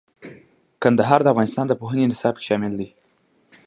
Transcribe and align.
کندهار 0.83 1.19
د 1.23 1.27
افغانستان 1.33 1.65
د 1.67 1.73
پوهنې 1.81 2.05
نصاب 2.11 2.33
کې 2.37 2.43
شامل 2.49 2.71
دي. 2.79 2.87